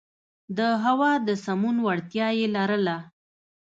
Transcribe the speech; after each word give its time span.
د 0.57 0.59
هوا 0.83 1.11
د 1.27 1.29
سمون 1.45 1.75
وړتیا 1.85 2.27
یې 2.39 2.47
لرله. 2.55 2.97